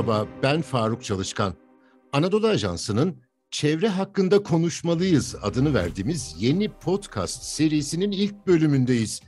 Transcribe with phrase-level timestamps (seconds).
[0.00, 1.54] Merhaba, ben Faruk Çalışkan.
[2.12, 3.16] Anadolu Ajansı'nın
[3.50, 9.20] Çevre Hakkında Konuşmalıyız adını verdiğimiz yeni podcast serisinin ilk bölümündeyiz.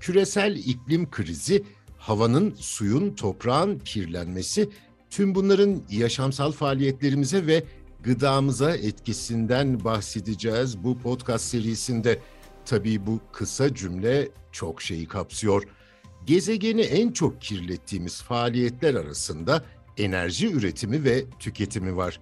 [0.00, 1.64] Küresel iklim krizi,
[1.98, 4.70] havanın, suyun, toprağın kirlenmesi,
[5.10, 7.64] tüm bunların yaşamsal faaliyetlerimize ve
[8.02, 12.18] gıdamıza etkisinden bahsedeceğiz bu podcast serisinde.
[12.64, 15.62] Tabii bu kısa cümle çok şeyi kapsıyor.
[16.26, 19.64] Gezegeni en çok kirlettiğimiz faaliyetler arasında
[19.96, 22.20] enerji üretimi ve tüketimi var.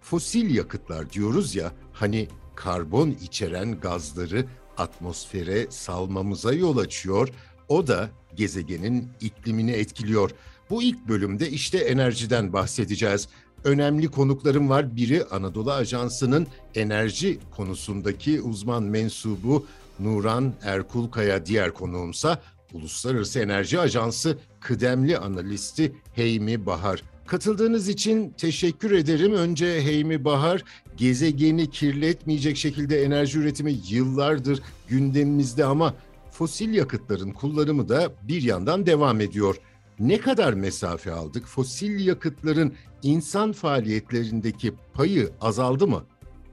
[0.00, 4.44] Fosil yakıtlar diyoruz ya, hani karbon içeren gazları
[4.76, 7.28] atmosfere salmamıza yol açıyor,
[7.68, 10.30] o da gezegenin iklimini etkiliyor.
[10.70, 13.28] Bu ilk bölümde işte enerjiden bahsedeceğiz.
[13.64, 14.96] Önemli konuklarım var.
[14.96, 19.66] Biri Anadolu Ajansı'nın enerji konusundaki uzman mensubu
[19.98, 27.02] Nuran Erkulkaya, diğer konuğumsa Uluslararası Enerji Ajansı kıdemli analisti Heymi Bahar.
[27.30, 29.32] Katıldığınız için teşekkür ederim.
[29.32, 30.64] Önce Heymi Bahar,
[30.96, 35.94] gezegeni kirletmeyecek şekilde enerji üretimi yıllardır gündemimizde ama
[36.30, 39.56] fosil yakıtların kullanımı da bir yandan devam ediyor.
[40.00, 41.46] Ne kadar mesafe aldık?
[41.46, 42.72] Fosil yakıtların
[43.02, 46.02] insan faaliyetlerindeki payı azaldı mı?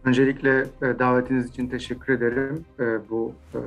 [0.04, 2.66] Öncelikle e, davetiniz için teşekkür ederim.
[2.80, 3.60] E, bu e,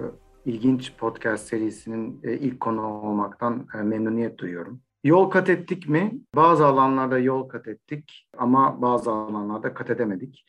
[0.45, 4.80] ilginç podcast serisinin ilk konu olmaktan memnuniyet duyuyorum.
[5.05, 6.20] Yol kat ettik mi?
[6.34, 10.47] Bazı alanlarda yol kat ettik ama bazı alanlarda kat edemedik.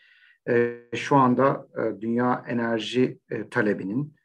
[0.95, 1.67] Şu anda
[2.01, 3.19] dünya enerji
[3.51, 4.15] talebinin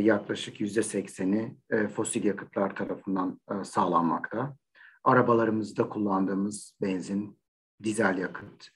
[0.00, 1.56] yaklaşık yüzde sekseni
[1.94, 4.56] fosil yakıtlar tarafından sağlanmakta.
[5.04, 7.38] Arabalarımızda kullandığımız benzin,
[7.82, 8.68] dizel yakıt,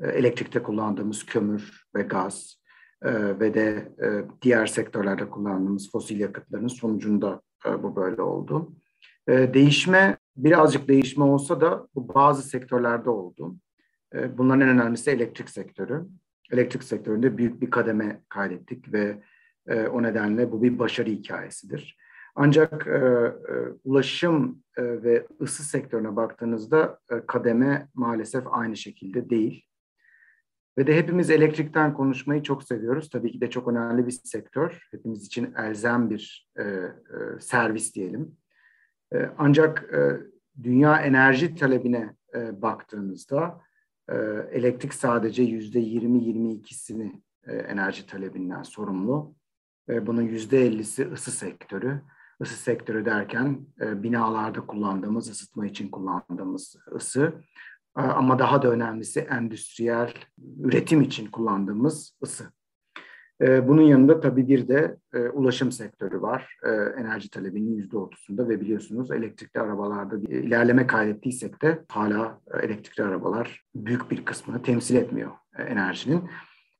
[0.00, 2.60] elektrikte kullandığımız kömür ve gaz,
[3.02, 4.08] e, ve de e,
[4.42, 8.72] diğer sektörlerde kullandığımız fosil yakıtların sonucunda e, bu böyle oldu.
[9.28, 13.56] E, değişme birazcık değişme olsa da bu bazı sektörlerde oldu.
[14.14, 16.06] E, bunların en önemlisi elektrik sektörü.
[16.52, 19.22] Elektrik sektöründe büyük bir kademe kaydettik ve
[19.66, 21.96] e, o nedenle bu bir başarı hikayesidir.
[22.34, 23.32] Ancak e,
[23.84, 29.66] ulaşım ve ısı sektörüne baktığınızda kademe maalesef aynı şekilde değil.
[30.78, 33.10] Ve de hepimiz elektrikten konuşmayı çok seviyoruz.
[33.10, 34.88] Tabii ki de çok önemli bir sektör.
[34.90, 36.92] Hepimiz için elzem bir e, e,
[37.40, 38.36] servis diyelim.
[39.14, 40.20] E, ancak e,
[40.62, 43.60] dünya enerji talebine e, baktığınızda
[44.08, 44.14] e,
[44.52, 49.34] elektrik sadece yüzde 20-22'sini e, enerji talebinden sorumlu.
[49.88, 52.02] Bunun yüzde 50'si ısı sektörü.
[52.40, 57.42] Isı sektörü derken e, binalarda kullandığımız, ısıtma için kullandığımız ısı.
[57.94, 60.14] Ama daha da önemlisi endüstriyel
[60.58, 62.52] üretim için kullandığımız ısı.
[63.40, 64.96] Bunun yanında tabii bir de
[65.32, 66.56] ulaşım sektörü var.
[66.98, 74.10] Enerji talebinin yüzde otuzunda ve biliyorsunuz elektrikli arabalarda ilerleme kaydettiysek de hala elektrikli arabalar büyük
[74.10, 76.30] bir kısmını temsil etmiyor enerjinin.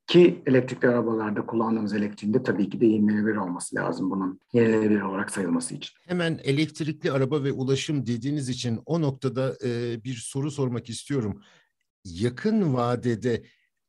[0.06, 5.30] Ki elektrikli arabalarda kullandığımız elektriğin de tabii ki de yenilenebilir olması lazım bunun yenilenebilir olarak
[5.30, 5.96] sayılması için.
[6.06, 11.42] Hemen elektrikli araba ve ulaşım dediğiniz için o noktada e, bir soru sormak istiyorum.
[12.04, 13.42] Yakın vadede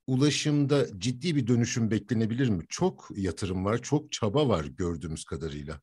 [0.07, 2.63] ulaşımda ciddi bir dönüşüm beklenebilir mi?
[2.69, 5.73] Çok yatırım var, çok çaba var gördüğümüz kadarıyla.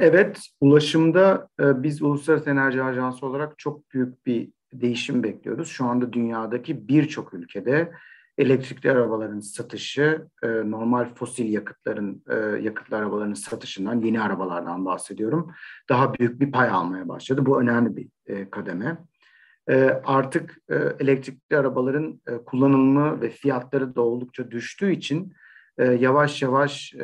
[0.00, 5.68] Evet, ulaşımda e, biz Uluslararası Enerji Ajansı olarak çok büyük bir değişim bekliyoruz.
[5.68, 7.92] Şu anda dünyadaki birçok ülkede
[8.38, 15.50] elektrikli arabaların satışı e, normal fosil yakıtların e, yakıtlı arabaların satışından yeni arabalardan bahsediyorum.
[15.88, 17.46] Daha büyük bir pay almaya başladı.
[17.46, 18.98] Bu önemli bir kademe.
[20.04, 20.58] Artık
[21.00, 25.32] elektrikli arabaların kullanımı ve fiyatları da oldukça düştüğü için
[25.78, 26.94] yavaş yavaş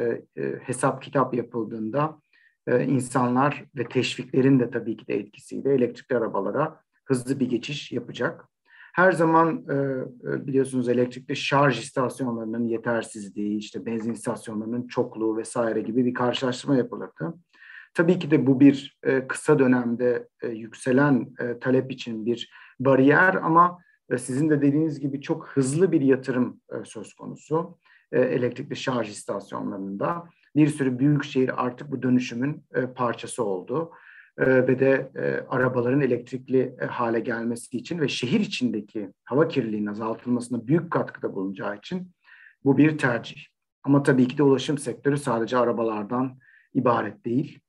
[0.63, 2.19] hesap kitap yapıldığında
[2.69, 8.49] insanlar ve teşviklerin de tabii ki de etkisiyle elektrikli arabalara hızlı bir geçiş yapacak.
[8.95, 16.05] Her zaman e, e, biliyorsunuz elektrikli şarj istasyonlarının yetersizliği, işte benzin istasyonlarının çokluğu vesaire gibi
[16.05, 17.35] bir karşılaştırma yapılırdı.
[17.95, 22.51] Tabii ki de bu bir e, kısa dönemde e, yükselen e, talep için bir
[22.81, 23.79] bariyer ama
[24.11, 27.79] e, sizin de dediğiniz gibi çok hızlı bir yatırım e, söz konusu
[28.13, 30.25] e, elektrikli şarj istasyonlarında.
[30.57, 33.93] Bir sürü büyük şehir artık bu dönüşümün e, parçası oldu.
[34.39, 39.87] Ee, ve de e, arabaların elektrikli e, hale gelmesi için ve şehir içindeki hava kirliliğinin
[39.87, 42.13] azaltılmasına büyük katkıda bulunacağı için
[42.65, 43.41] bu bir tercih.
[43.83, 46.39] Ama tabii ki de ulaşım sektörü sadece arabalardan
[46.75, 47.61] ibaret değil.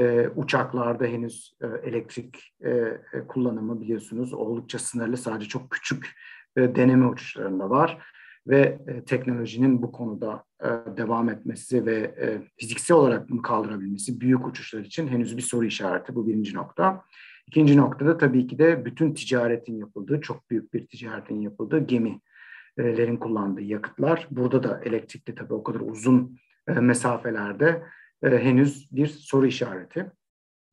[0.00, 5.16] E, uçaklarda henüz e, elektrik e, e kullanımı biliyorsunuz oldukça sınırlı.
[5.16, 6.16] Sadece çok küçük
[6.56, 7.98] e, deneme uçuşlarında var
[8.46, 14.46] ve e, teknolojinin bu konuda e, devam etmesi ve e, fiziksel olarak bunu kaldırabilmesi büyük
[14.46, 16.14] uçuşlar için henüz bir soru işareti.
[16.14, 17.04] Bu birinci nokta.
[17.46, 23.62] İkinci noktada tabii ki de bütün ticaretin yapıldığı, çok büyük bir ticaretin yapıldığı gemilerin kullandığı
[23.62, 24.28] yakıtlar.
[24.30, 26.38] Burada da elektrikli tabii o kadar uzun
[26.68, 27.82] e, mesafelerde
[28.22, 30.12] e, henüz bir soru işareti.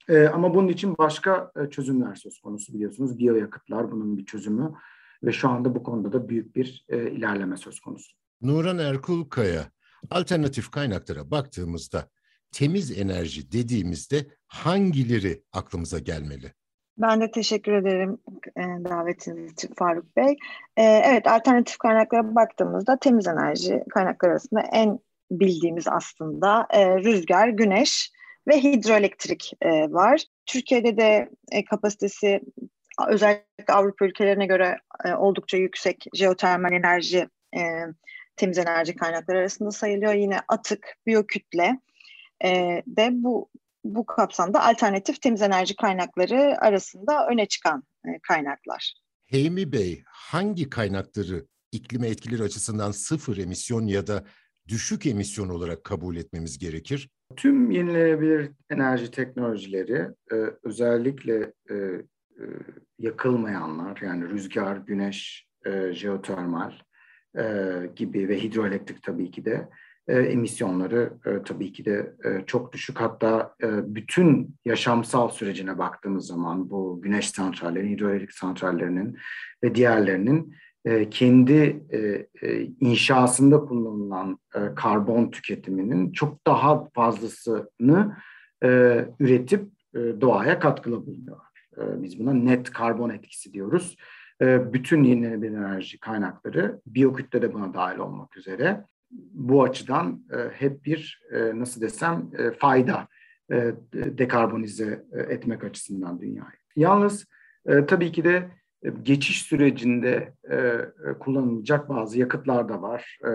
[0.10, 3.18] E, ama bunun için başka çözümler söz konusu biliyorsunuz.
[3.18, 4.74] Biyoyakıtlar bunun bir çözümü
[5.24, 8.18] ve şu anda bu konuda da büyük bir ilerleme söz konusu.
[8.42, 9.72] Nuran Erkulkaya,
[10.10, 12.10] alternatif kaynaklara baktığımızda
[12.52, 16.54] temiz enerji dediğimizde hangileri aklımıza gelmeli?
[16.98, 18.18] Ben de teşekkür ederim
[18.58, 20.38] e, davetiniz için Faruk Bey.
[20.78, 25.00] E, evet, alternatif kaynaklara baktığımızda temiz enerji kaynakları arasında en
[25.32, 28.12] bildiğimiz aslında e, rüzgar, güneş
[28.48, 29.54] ve hidroelektrik
[29.90, 30.24] var.
[30.46, 31.30] Türkiye'de de
[31.70, 32.42] kapasitesi
[33.08, 34.78] özellikle Avrupa ülkelerine göre
[35.18, 37.28] oldukça yüksek jeotermal enerji,
[38.36, 40.14] temiz enerji kaynakları arasında sayılıyor.
[40.14, 41.80] Yine atık, biyokütle
[42.88, 43.50] de bu
[43.94, 48.94] bu kapsamda alternatif temiz enerji kaynakları arasında öne çıkan e, kaynaklar.
[49.26, 54.24] Heymi Bey, hangi kaynakları iklime etkileri açısından sıfır emisyon ya da
[54.68, 57.10] düşük emisyon olarak kabul etmemiz gerekir?
[57.36, 61.75] Tüm yenilenebilir enerji teknolojileri e, özellikle e,
[63.00, 65.48] yakılmayanlar yani rüzgar, güneş,
[65.92, 66.72] jeotermal
[67.96, 69.69] gibi ve hidroelektrik tabii ki de
[70.08, 73.02] e, emisyonları e, tabii ki de e, çok düşük.
[73.02, 79.18] Hatta e, bütün yaşamsal sürecine baktığımız zaman bu güneş santralleri, hidroelektrik santrallerinin
[79.64, 80.56] ve diğerlerinin e,
[81.10, 88.18] kendi e, e, inşasında kullanılan e, karbon tüketiminin çok daha fazlasını
[88.63, 88.69] e,
[89.19, 91.48] üretip e, doğaya katkılı bulunuyorlar.
[91.78, 93.98] E, biz buna net karbon etkisi diyoruz.
[94.42, 98.86] E, bütün yenilenebilir enerji kaynakları, biyokütle de buna dahil olmak üzere
[99.33, 103.07] bu açıdan e, hep bir e, nasıl desem e, fayda
[103.51, 106.57] e, dekarbonize e, etmek açısından dünyayı.
[106.75, 107.25] Yalnız
[107.66, 108.50] e, tabii ki de e,
[109.04, 110.90] geçiş sürecinde e, e,
[111.20, 113.20] kullanılacak bazı yakıtlar da var.
[113.26, 113.32] E,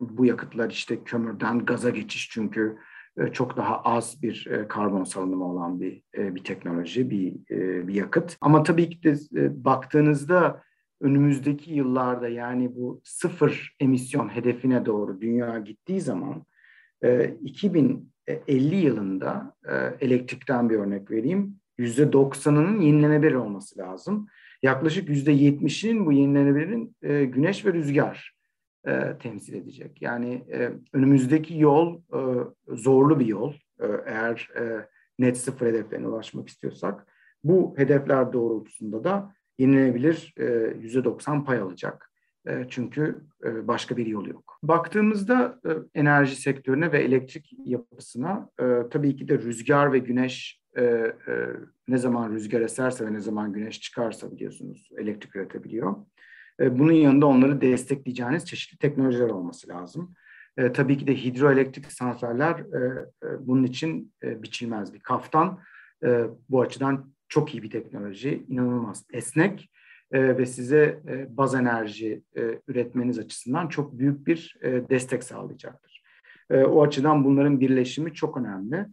[0.00, 2.78] bu yakıtlar işte kömürden gaza geçiş çünkü
[3.18, 7.34] e, çok daha az bir e, karbon salınımı olan bir e, bir teknoloji, bir
[7.88, 8.36] bir yakıt.
[8.40, 9.14] Ama tabii ki de
[9.64, 10.62] baktığınızda
[11.00, 16.46] önümüzdeki yıllarda yani bu sıfır emisyon hedefine doğru dünya gittiği zaman
[17.42, 19.56] 2050 yılında
[20.00, 21.60] elektrikten bir örnek vereyim.
[21.78, 24.26] %90'ının yenilenebilir olması lazım.
[24.62, 26.96] Yaklaşık %70'inin bu yenilenebilirin
[27.32, 28.34] güneş ve rüzgar
[29.20, 30.02] temsil edecek.
[30.02, 30.44] Yani
[30.92, 32.00] önümüzdeki yol
[32.68, 33.54] zorlu bir yol.
[34.06, 34.50] eğer
[35.18, 37.06] net sıfır hedeflerine ulaşmak istiyorsak
[37.44, 40.34] bu hedefler doğrultusunda da yenilenebilir
[40.80, 42.08] yüzde 90 pay alacak.
[42.48, 44.58] E, çünkü e, başka bir yol yok.
[44.62, 45.70] Baktığımızda e,
[46.00, 48.50] enerji sektörüne ve elektrik yapısına
[48.90, 50.57] tabii ki de rüzgar ve güneş
[51.88, 55.96] ne zaman rüzgar eserse ve ne zaman güneş çıkarsa biliyorsunuz elektrik üretebiliyor.
[56.60, 60.14] Bunun yanında onları destekleyeceğiniz çeşitli teknolojiler olması lazım.
[60.74, 62.64] tabii ki de hidroelektrik santraller
[63.40, 65.60] bunun için biçilmez bir kaftan.
[66.48, 69.70] bu açıdan çok iyi bir teknoloji, inanılmaz esnek
[70.12, 76.02] e, ve size e, baz enerji e, üretmeniz açısından çok büyük bir e, destek sağlayacaktır.
[76.50, 78.86] E, o açıdan bunların birleşimi çok önemli.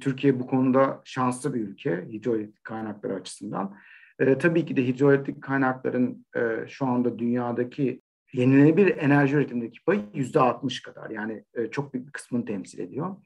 [0.00, 3.76] Türkiye bu konuda şanslı bir ülke hidroelektrik kaynakları açısından.
[4.18, 10.40] E, tabii ki de hidroelektrik kaynakların e, şu anda dünyadaki yenilenebilir enerji üretimindeki payı yüzde
[10.40, 11.10] 60 kadar.
[11.10, 13.16] Yani e, çok büyük bir kısmını temsil ediyor.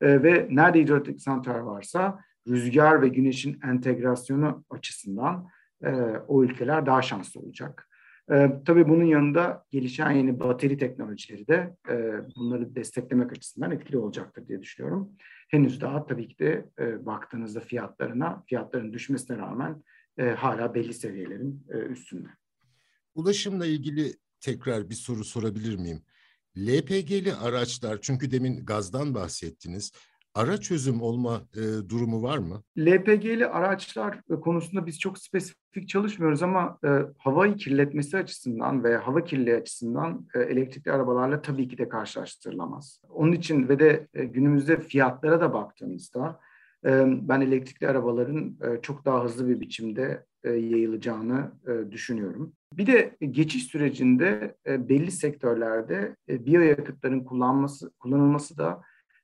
[0.00, 5.48] E, ve nerede hidroelektrik santral varsa rüzgar ve güneşin entegrasyonu açısından
[5.84, 5.90] e,
[6.28, 7.88] o ülkeler daha şanslı olacak.
[8.32, 11.94] E, tabii bunun yanında gelişen yeni bateri teknolojileri de e,
[12.36, 15.10] bunları desteklemek açısından etkili olacaktır diye düşünüyorum.
[15.54, 19.84] Henüz daha tabii ki de e, baktığınızda fiyatlarına, fiyatların düşmesine rağmen
[20.18, 22.28] e, hala belli seviyelerin e, üstünde.
[23.14, 26.02] Ulaşımla ilgili tekrar bir soru sorabilir miyim?
[26.58, 29.92] LPG'li araçlar çünkü demin gazdan bahsettiniz
[30.34, 32.62] ara çözüm olma e, durumu var mı?
[32.78, 36.88] LPG'li araçlar konusunda biz çok spesifik çalışmıyoruz ama e,
[37.18, 43.00] havayı kirletmesi açısından ve hava kirliliği açısından e, elektrikli arabalarla tabii ki de karşılaştırılamaz.
[43.08, 46.40] Onun için ve de e, günümüzde fiyatlara da baktığımızda
[46.86, 52.52] e, ben elektrikli arabaların e, çok daha hızlı bir biçimde e, yayılacağını e, düşünüyorum.
[52.72, 58.82] Bir de geçiş sürecinde e, belli sektörlerde e, biyoyakıtların kullanması kullanılması da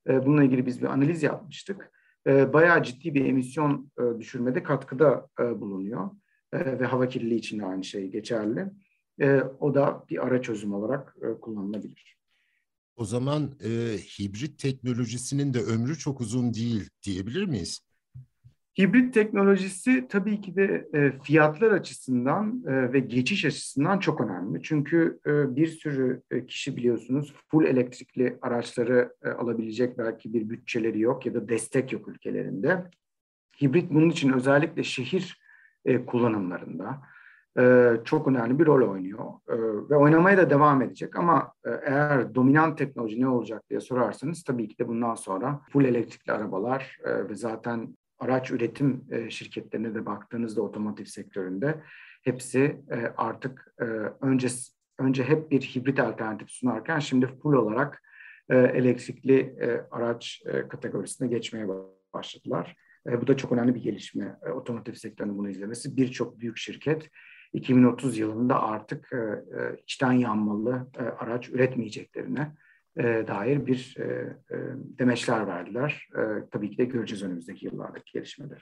[0.08, 1.92] e, bununla ilgili biz bir analiz yapmıştık.
[2.26, 6.10] E, bayağı ciddi bir emisyon e, düşürmede katkıda bulunuyor.
[6.54, 8.66] Ve hava kirliliği için de aynı şey geçerli.
[9.60, 12.18] O da bir ara çözüm olarak kullanılabilir.
[12.96, 17.80] O zaman e, hibrit teknolojisinin de ömrü çok uzun değil diyebilir miyiz?
[18.80, 24.62] Hibrit teknolojisi tabii ki de e, fiyatlar açısından e, ve geçiş açısından çok önemli.
[24.62, 31.00] Çünkü e, bir sürü e, kişi biliyorsunuz full elektrikli araçları e, alabilecek belki bir bütçeleri
[31.00, 32.84] yok ya da destek yok ülkelerinde.
[33.62, 35.40] Hibrit bunun için özellikle şehir
[35.84, 37.00] e, kullanımlarında
[37.58, 39.56] e, çok önemli bir rol oynuyor e,
[39.90, 41.16] ve oynamaya da devam edecek.
[41.16, 45.84] Ama e, eğer dominant teknoloji ne olacak diye sorarsanız tabii ki de bundan sonra full
[45.84, 51.82] elektrikli arabalar e, ve zaten araç üretim e, şirketlerine de baktığınızda otomotiv sektöründe
[52.22, 52.60] hepsi
[52.90, 53.84] e, artık e,
[54.20, 54.48] önce
[54.98, 58.02] önce hep bir hibrit alternatif sunarken şimdi full olarak
[58.50, 59.56] elektrikli
[59.90, 61.66] araç kategorisine geçmeye
[62.12, 62.76] başladılar.
[63.06, 64.36] Bu da çok önemli bir gelişme.
[64.54, 65.96] Otomotiv sektörünün bunu izlemesi.
[65.96, 67.10] Birçok büyük şirket
[67.52, 69.12] 2030 yılında artık
[69.82, 70.86] içten yanmalı
[71.18, 72.52] araç üretmeyeceklerine
[72.96, 74.04] e, dair bir e,
[74.50, 74.56] e,
[74.98, 76.08] demeçler verdiler.
[76.14, 78.60] E, tabii ki de göreceğiz önümüzdeki yıllardaki gelişmeleri.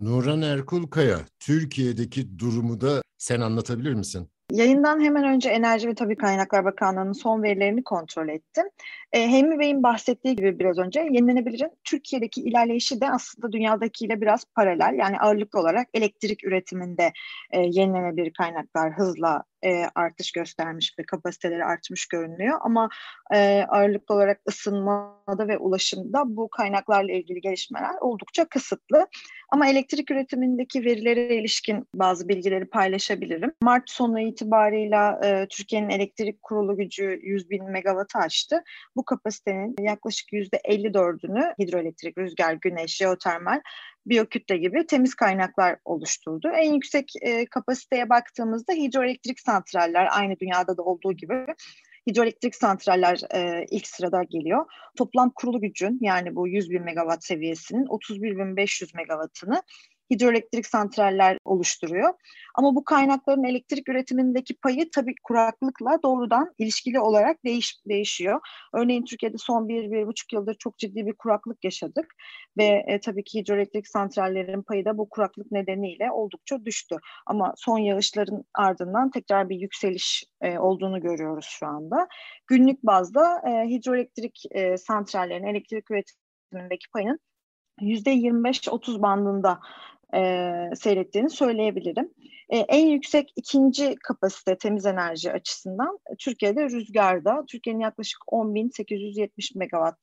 [0.00, 4.28] Nuran Erkulkaya, Türkiye'deki durumu da sen anlatabilir misin?
[4.50, 8.64] Yayından hemen önce Enerji ve Tabi Kaynaklar Bakanlığı'nın son verilerini kontrol ettim.
[9.12, 14.94] E, Hemi Bey'in bahsettiği gibi biraz önce yenilenebilirin Türkiye'deki ilerleyişi de aslında dünyadakiyle biraz paralel.
[14.98, 17.12] Yani ağırlıklı olarak elektrik üretiminde
[17.50, 22.58] e, yenilenebilir kaynaklar hızla e, artış göstermiş ve kapasiteleri artmış görünüyor.
[22.62, 22.88] Ama
[23.34, 29.06] e, ağırlıklı olarak ısınmada ve ulaşımda bu kaynaklarla ilgili gelişmeler oldukça kısıtlı.
[29.50, 33.52] Ama elektrik üretimindeki verilere ilişkin bazı bilgileri paylaşabilirim.
[33.62, 38.62] Mart sonu itibarıyla e, Türkiye'nin elektrik kurulu gücü 100 bin megawattı aştı.
[38.96, 43.60] Bu kapasitenin yaklaşık %54'ünü hidroelektrik, rüzgar, güneş, jeotermal
[44.06, 46.48] biyokütle gibi temiz kaynaklar oluşturdu.
[46.48, 51.46] En yüksek e, kapasiteye baktığımızda hidroelektrik santraller aynı dünyada da olduğu gibi
[52.10, 54.66] hidroelektrik santraller e, ilk sırada geliyor.
[54.96, 59.62] Toplam kurulu gücün yani bu 100 bin megawatt seviyesinin 31.500 megawattını
[60.12, 62.14] hidroelektrik santraller oluşturuyor.
[62.54, 68.40] Ama bu kaynakların elektrik üretimindeki payı tabii kuraklıkla doğrudan ilişkili olarak değiş, değişiyor.
[68.74, 72.14] Örneğin Türkiye'de son bir, bir buçuk yıldır çok ciddi bir kuraklık yaşadık
[72.58, 76.96] ve e, tabii ki hidroelektrik santrallerin payı da bu kuraklık nedeniyle oldukça düştü.
[77.26, 82.08] Ama son yağışların ardından tekrar bir yükseliş e, olduğunu görüyoruz şu anda.
[82.46, 87.20] Günlük bazda e, hidroelektrik e, santrallerin elektrik üretimindeki payının
[87.80, 89.60] %25-30 bandında
[90.14, 90.20] e,
[90.76, 92.10] seyrettiğini söyleyebilirim.
[92.48, 97.44] E, en yüksek ikinci kapasite temiz enerji açısından Türkiye'de rüzgarda.
[97.48, 99.98] Türkiye'nin yaklaşık 10.870 megawatt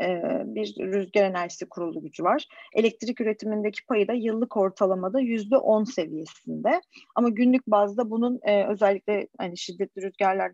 [0.00, 2.46] e, bir rüzgar enerjisi kurulu gücü var.
[2.74, 6.80] Elektrik üretimindeki payı da yıllık ortalamada yüzde on seviyesinde.
[7.14, 10.52] Ama günlük bazda bunun e, özellikle hani şiddetli rüzgarlar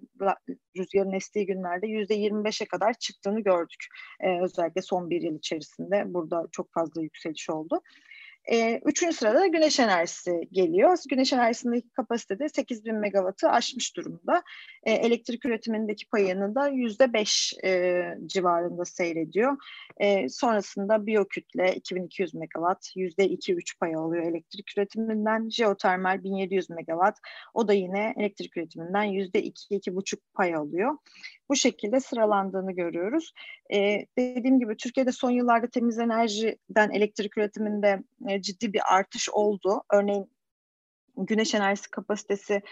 [0.76, 3.87] rüzgarın estiği günlerde yüzde yirmi beşe kadar çıktığını gördük.
[4.21, 7.81] E, özellikle son bir yıl içerisinde burada çok fazla yükseliş oldu.
[8.53, 10.99] E, üçüncü sırada da güneş enerjisi geliyor.
[11.11, 14.43] Güneş enerjisindeki kapasitede 8000 megawattı aşmış durumda.
[14.83, 19.57] E, elektrik üretimindeki payını da %5 e, civarında seyrediyor.
[19.97, 25.49] E, sonrasında biyokütle 2200 megawatt %2-3 pay alıyor elektrik üretiminden.
[25.49, 27.19] Jeotermal 1700 megawatt
[27.55, 30.95] o da yine elektrik üretiminden %2-2,5 pay alıyor
[31.49, 33.33] bu şekilde sıralandığını görüyoruz.
[33.75, 39.83] E, dediğim gibi Türkiye'de son yıllarda temiz enerjiden elektrik üretiminde e, ciddi bir artış oldu.
[39.93, 40.31] Örneğin
[41.16, 42.62] güneş enerjisi kapasitesi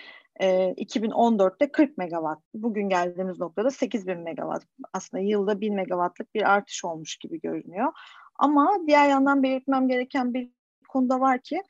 [0.40, 2.42] e, 2014'te 40 megawatt.
[2.54, 4.64] Bugün geldiğimiz noktada 8000 megawatt.
[4.92, 7.92] Aslında yılda 1000 megawattlık bir artış olmuş gibi görünüyor.
[8.37, 10.50] Ama diğer yandan belirtmem gereken bir
[10.88, 11.62] konuda var ki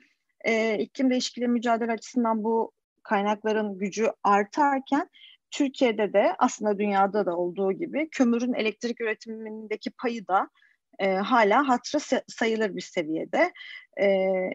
[0.45, 2.73] e, iklim değişikliği mücadele açısından bu
[3.03, 5.11] kaynakların gücü artarken
[5.51, 10.51] Türkiye'de de aslında dünyada da olduğu gibi kömürün elektrik üretimindeki payı da
[10.99, 13.53] e, hala hatırı sayılır bir seviyede.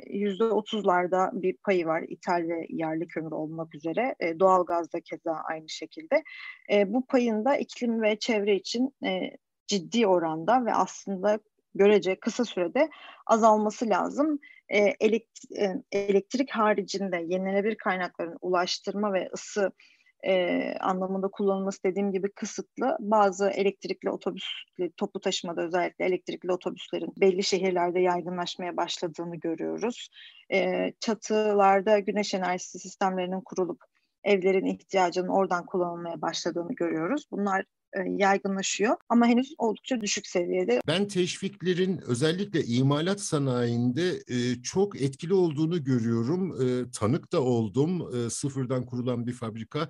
[0.07, 4.15] Yüzde otuzlarda bir payı var ithal ve yerli kömür olmak üzere.
[4.19, 6.23] E, doğalgazda keza aynı şekilde.
[6.71, 11.39] E, bu payın da iklim ve çevre için e, ciddi oranda ve aslında
[11.75, 12.89] görece kısa sürede
[13.25, 14.39] azalması lazım.
[14.69, 19.71] E, elektrik, e, elektrik haricinde yenilenebilir kaynakların ulaştırma ve ısı
[20.27, 22.97] e, anlamında kullanılması dediğim gibi kısıtlı.
[22.99, 24.45] Bazı elektrikli otobüs,
[24.97, 30.09] toplu taşımada özellikle elektrikli otobüslerin belli şehirlerde yaygınlaşmaya başladığını görüyoruz.
[30.51, 33.81] E, çatılarda güneş enerjisi sistemlerinin kurulup
[34.23, 37.25] evlerin ihtiyacının oradan kullanılmaya başladığını görüyoruz.
[37.31, 37.65] Bunlar
[38.07, 40.81] yaygınlaşıyor ama henüz oldukça düşük seviyede.
[40.87, 46.61] Ben teşviklerin özellikle imalat sanayinde e, çok etkili olduğunu görüyorum.
[46.61, 48.11] E, tanık da oldum.
[48.29, 49.89] Sıfırdan kurulan bir fabrika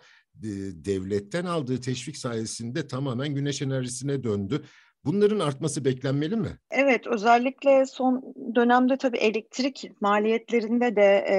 [0.86, 4.64] devletten aldığı teşvik sayesinde tamamen güneş enerjisine döndü.
[5.06, 6.60] Bunların artması beklenmeli mi?
[6.72, 11.38] Evet, özellikle son dönemde tabii elektrik maliyetlerinde de e,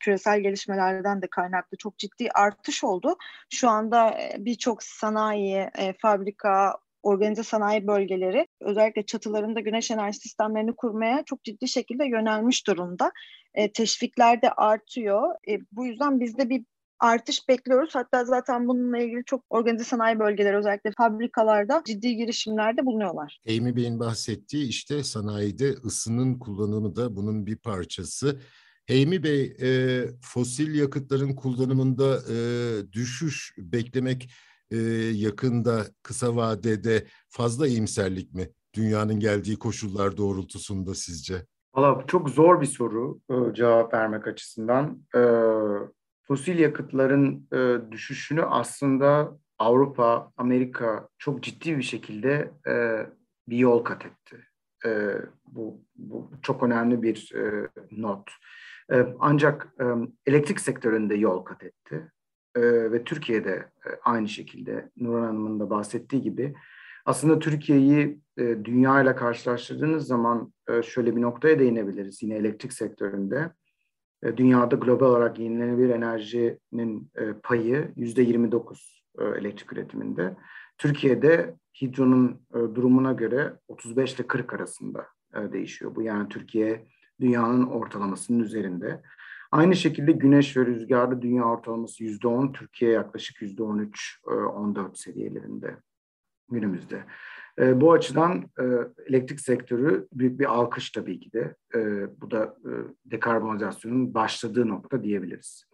[0.00, 3.16] küresel gelişmelerden de kaynaklı çok ciddi artış oldu.
[3.50, 11.22] Şu anda birçok sanayi, e, fabrika, organize sanayi bölgeleri özellikle çatılarında güneş enerji sistemlerini kurmaya
[11.26, 13.12] çok ciddi şekilde yönelmiş durumda.
[13.54, 15.34] E, teşvikler de artıyor.
[15.48, 16.64] E, bu yüzden bizde bir
[17.00, 17.94] artış bekliyoruz.
[17.94, 23.40] Hatta zaten bununla ilgili çok organize sanayi bölgeleri özellikle fabrikalarda ciddi girişimlerde bulunuyorlar.
[23.48, 28.40] Amy Bey'in bahsettiği işte sanayide ısının kullanımı da bunun bir parçası.
[28.86, 32.36] Heymi Bey, e, fosil yakıtların kullanımında e,
[32.92, 34.30] düşüş beklemek
[34.70, 34.76] e,
[35.14, 38.50] yakında, kısa vadede fazla iyimserlik mi?
[38.74, 41.46] Dünyanın geldiği koşullar doğrultusunda sizce?
[41.74, 45.02] Valla çok zor bir soru e, cevap vermek açısından.
[45.14, 45.20] E,
[46.28, 53.06] fosil yakıtların e, düşüşünü aslında Avrupa, Amerika çok ciddi bir şekilde e,
[53.48, 54.44] bir yol kat etti.
[54.86, 55.12] E,
[55.46, 58.30] bu, bu çok önemli bir e, not.
[58.92, 59.84] E, ancak e,
[60.26, 62.10] elektrik sektöründe yol kat etti.
[62.56, 62.60] E,
[62.92, 63.50] ve Türkiye'de
[63.86, 66.54] e, aynı şekilde Nurhan Hanım'ın da bahsettiği gibi
[67.04, 73.50] aslında Türkiye'yi e, dünya ile karşılaştırdığınız zaman e, şöyle bir noktaya değinebiliriz yine elektrik sektöründe.
[74.22, 80.36] E, dünyada global olarak yenilenebilir enerjinin e, payı yüzde 29 e, elektrik üretiminde.
[80.78, 85.06] Türkiye'de hidronun durumuna göre 35 ile 40 arasında
[85.52, 85.94] değişiyor.
[85.94, 86.86] Bu yani Türkiye
[87.20, 89.02] dünyanın ortalamasının üzerinde.
[89.50, 95.76] Aynı şekilde güneş ve rüzgarda dünya ortalaması yüzde 10, Türkiye yaklaşık yüzde 13-14 seviyelerinde
[96.50, 97.04] günümüzde.
[97.58, 98.64] E, bu açıdan e,
[99.06, 101.54] elektrik sektörü büyük bir alkış tabii ki de.
[101.74, 101.80] E,
[102.20, 102.70] bu da e,
[103.04, 105.64] dekarbonizasyonun başladığı nokta diyebiliriz.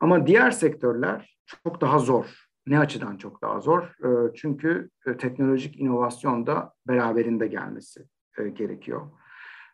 [0.00, 2.46] Ama diğer sektörler çok daha zor.
[2.66, 3.82] Ne açıdan çok daha zor?
[3.82, 8.04] E, çünkü e, teknolojik inovasyon da beraberinde gelmesi
[8.38, 9.10] e, gerekiyor.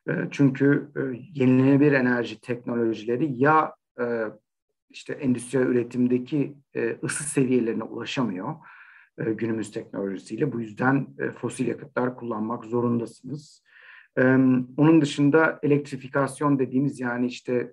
[0.09, 1.01] E, çünkü e,
[1.41, 4.25] yenilenebilir enerji teknolojileri ya e,
[4.91, 8.55] işte endüstriyel üretimdeki e, ısı seviyelerine ulaşamıyor
[9.19, 10.53] e, günümüz teknolojisiyle.
[10.53, 13.63] Bu yüzden e, fosil yakıtlar kullanmak zorundasınız.
[14.19, 14.23] E,
[14.77, 17.73] onun dışında elektrifikasyon dediğimiz yani işte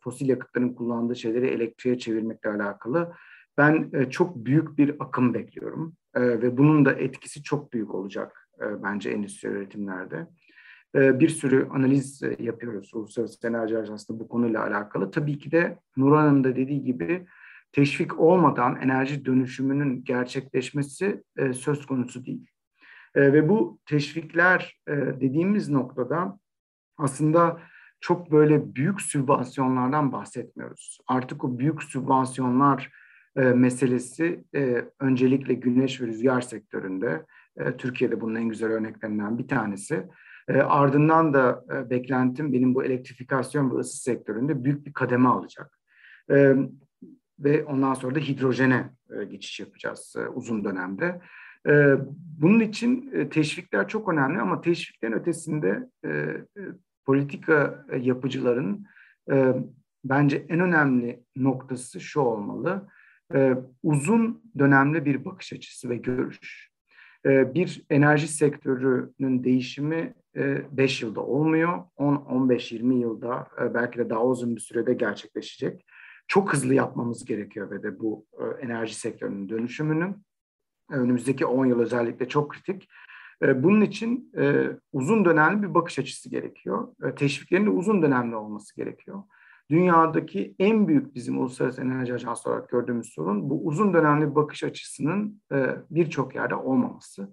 [0.00, 3.12] fosil yakıtların kullandığı şeyleri elektriğe çevirmekle alakalı
[3.58, 8.48] ben çok büyük bir akım bekliyorum ve bunun da etkisi çok büyük olacak
[8.82, 10.26] bence endüstri üretimlerde.
[10.94, 15.10] Bir sürü analiz yapıyoruz Uluslararası Enerji Ajansı'nda bu konuyla alakalı.
[15.10, 17.26] Tabii ki de Hanım da dediği gibi
[17.72, 22.46] teşvik olmadan enerji dönüşümünün gerçekleşmesi e, söz konusu değil.
[23.14, 26.38] E, ve bu teşvikler e, dediğimiz noktada
[26.96, 27.60] aslında
[28.00, 30.98] çok böyle büyük sübvansiyonlardan bahsetmiyoruz.
[31.06, 32.90] Artık o büyük sübvansiyonlar
[33.36, 37.26] e, meselesi e, öncelikle güneş ve rüzgar sektöründe,
[37.56, 40.06] e, Türkiye'de bunun en güzel örneklerinden bir tanesi.
[40.48, 45.78] E, ardından da e, beklentim benim bu elektrifikasyon ve ısı sektöründe büyük bir kademe alacak.
[46.30, 46.54] E,
[47.38, 51.20] ve ondan sonra da hidrojene e, geçiş yapacağız e, uzun dönemde.
[51.68, 51.94] E,
[52.38, 55.90] bunun için teşvikler çok önemli ama teşviklerin ötesinde
[57.06, 58.86] politika yapıcıların
[60.04, 62.88] bence en önemli noktası şu olmalı.
[63.82, 66.70] Uzun dönemli bir bakış açısı ve görüş.
[67.24, 71.82] Bir enerji sektörünün değişimi 5 e, yılda olmuyor.
[71.96, 75.84] 10, 15, 20 yılda belki de daha uzun bir sürede gerçekleşecek
[76.28, 80.14] çok hızlı yapmamız gerekiyor ve de bu e, enerji sektörünün dönüşümünü
[80.90, 82.88] önümüzdeki 10 yıl özellikle çok kritik.
[83.42, 86.88] E, bunun için e, uzun dönemli bir bakış açısı gerekiyor.
[87.04, 89.22] E, teşviklerin de uzun dönemli olması gerekiyor.
[89.70, 95.42] Dünyadaki en büyük bizim Uluslararası Enerji Ajansı olarak gördüğümüz sorun bu uzun dönemli bakış açısının
[95.52, 97.28] e, birçok yerde olmaması.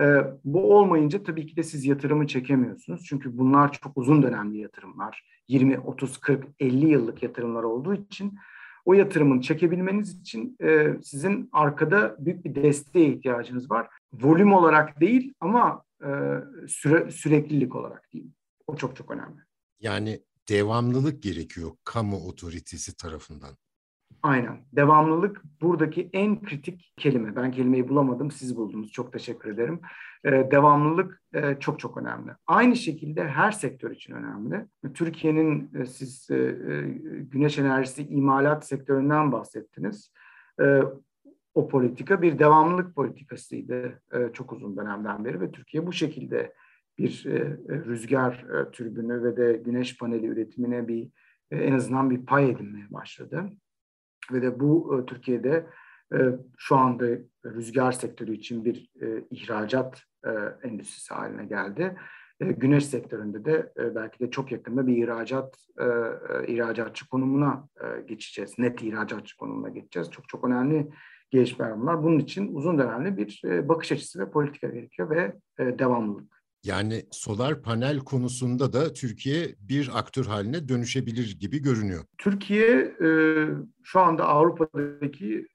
[0.00, 3.04] E, bu olmayınca tabii ki de siz yatırımı çekemiyorsunuz.
[3.04, 5.24] Çünkü bunlar çok uzun dönemli yatırımlar.
[5.48, 8.38] 20, 30, 40, 50 yıllık yatırımlar olduğu için
[8.84, 13.88] o yatırımın çekebilmeniz için e, sizin arkada büyük bir desteğe ihtiyacınız var.
[14.12, 16.08] Volüm olarak değil ama e,
[16.68, 18.30] süre, süreklilik olarak değil.
[18.66, 19.40] O çok çok önemli.
[19.80, 23.56] Yani devamlılık gerekiyor kamu otoritesi tarafından.
[24.22, 24.58] Aynen.
[24.72, 27.36] Devamlılık buradaki en kritik kelime.
[27.36, 28.92] Ben kelimeyi bulamadım, siz buldunuz.
[28.92, 29.80] Çok teşekkür ederim.
[30.24, 32.30] Ee, devamlılık e, çok çok önemli.
[32.46, 34.66] Aynı şekilde her sektör için önemli.
[34.94, 36.82] Türkiye'nin e, siz e, e,
[37.20, 40.12] güneş enerjisi imalat sektöründen bahsettiniz.
[40.60, 40.80] E,
[41.54, 46.54] o politika bir devamlılık politikasıydı e, çok uzun dönemden beri ve Türkiye bu şekilde
[46.98, 51.08] bir e, e rüzgar e, türbünü ve de güneş paneli üretimine bir
[51.50, 53.50] e, en azından bir pay edinmeye başladı
[54.32, 55.66] ve de bu e, Türkiye'de
[56.14, 56.18] e,
[56.58, 57.06] şu anda
[57.44, 60.02] rüzgar sektörü için bir e, ihracat
[60.62, 61.96] endüstrisi haline geldi.
[62.40, 65.56] Güneş sektöründe de belki de çok yakında bir ihracat
[66.46, 67.68] ihracatçı konumuna
[68.08, 68.58] geçeceğiz.
[68.58, 70.10] Net ihracatçı konumuna geçeceğiz.
[70.10, 70.90] Çok çok önemli
[71.30, 72.02] gelişmeler bunlar.
[72.02, 75.34] Bunun için uzun dönemli bir bakış açısı ve politika gerekiyor ve
[75.78, 76.39] devamlılık.
[76.64, 82.04] Yani solar panel konusunda da Türkiye bir aktör haline dönüşebilir gibi görünüyor.
[82.18, 82.94] Türkiye
[83.82, 85.46] şu anda Avrupa'daki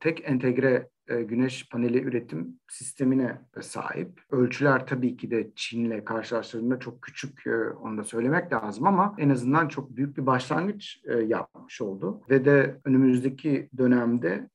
[0.00, 4.20] tek entegre e, güneş paneli üretim sistemine sahip.
[4.30, 9.30] Ölçüler tabii ki de Çin'le karşılaştırdığında çok küçük e, onu da söylemek lazım ama en
[9.30, 12.20] azından çok büyük bir başlangıç e, yapmış oldu.
[12.30, 14.50] Ve de önümüzdeki dönemde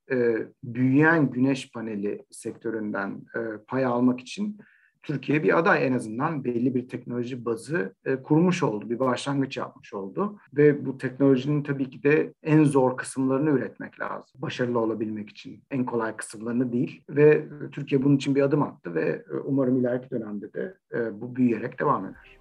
[0.64, 3.26] büyüyen güneş paneli sektöründen
[3.68, 4.60] pay almak için
[5.08, 9.94] Türkiye bir aday en azından belli bir teknoloji bazı e, kurmuş oldu, bir başlangıç yapmış
[9.94, 10.40] oldu.
[10.54, 14.42] Ve bu teknolojinin tabii ki de en zor kısımlarını üretmek lazım.
[14.42, 17.04] Başarılı olabilmek için en kolay kısımlarını değil.
[17.10, 21.36] Ve Türkiye bunun için bir adım attı ve e, umarım ileriki dönemde de e, bu
[21.36, 22.38] büyüyerek devam eder.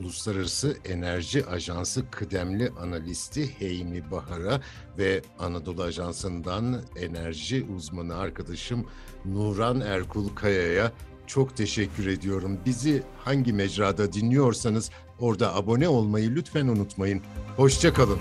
[0.00, 4.60] Uluslararası Enerji Ajansı kıdemli analisti Heymi Bahar'a
[4.98, 8.86] ve Anadolu Ajansı'ndan enerji uzmanı arkadaşım
[9.24, 10.92] Nuran Erkul Kaya'ya
[11.26, 12.58] çok teşekkür ediyorum.
[12.66, 17.22] Bizi hangi mecrada dinliyorsanız orada abone olmayı lütfen unutmayın.
[17.56, 18.18] Hoşçakalın.